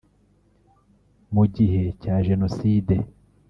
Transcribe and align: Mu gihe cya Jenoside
Mu 1.33 1.43
gihe 1.55 1.83
cya 2.01 2.15
Jenoside 2.27 2.95